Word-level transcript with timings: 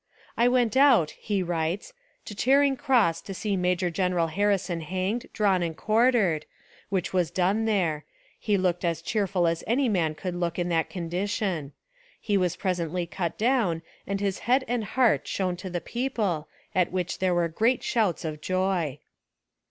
"I 0.35 0.47
went 0.47 0.75
out," 0.75 1.11
he 1.11 1.43
writes, 1.43 1.93
"to 2.25 2.33
Char 2.33 2.63
ing 2.63 2.75
Cross 2.75 3.21
to 3.21 3.35
see 3.35 3.55
Major 3.55 3.91
General 3.91 4.29
Harrison 4.33 4.81
hanged, 4.81 5.27
drawn, 5.31 5.61
and 5.61 5.77
quartered, 5.77 6.47
which 6.89 7.13
was 7.13 7.29
done 7.29 7.65
there; 7.65 8.05
he 8.39 8.57
looked 8.57 8.83
as 8.83 9.03
cheerful 9.03 9.45
as 9.45 9.63
any 9.67 9.87
man 9.87 10.15
could 10.15 10.33
look 10.33 10.57
in 10.57 10.69
that 10.69 10.89
condition. 10.89 11.73
He 12.19 12.35
was 12.35 12.55
presently 12.55 13.05
cut 13.05 13.37
down 13.37 13.83
and 14.07 14.19
his 14.19 14.39
head 14.49 14.63
and 14.67 14.83
heart 14.85 15.27
shown 15.27 15.55
to 15.57 15.69
the 15.69 15.79
people 15.79 16.47
at 16.73 16.91
which 16.91 17.19
there 17.19 17.35
were 17.35 17.47
great 17.47 17.83
shouts 17.83 18.25
of 18.25 18.41
joy." 18.41 18.97